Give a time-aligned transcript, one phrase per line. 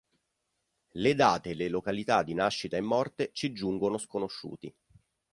[0.93, 4.73] Le date e le località di nascita e morte ci giungono sconosciuti.